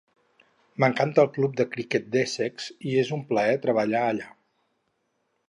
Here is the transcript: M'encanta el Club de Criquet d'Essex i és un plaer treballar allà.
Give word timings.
M'encanta 0.83 1.21
el 1.23 1.29
Club 1.35 1.59
de 1.59 1.65
Criquet 1.75 2.07
d'Essex 2.15 2.71
i 2.93 2.97
és 3.03 3.13
un 3.19 3.23
plaer 3.33 3.61
treballar 3.67 4.03
allà. 4.09 4.35